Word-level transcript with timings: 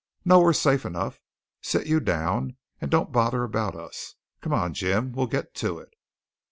No! 0.25 0.39
we're 0.39 0.51
safe 0.53 0.83
enough. 0.83 1.21
Sit 1.61 1.85
you 1.85 1.99
down 1.99 2.57
and 2.79 2.89
don't 2.89 3.11
bother 3.11 3.43
about 3.43 3.75
us. 3.75 4.15
Come 4.41 4.51
on, 4.51 4.73
Jim 4.73 5.11
we'll 5.11 5.27
get 5.27 5.53
to 5.61 5.77
it." 5.77 5.93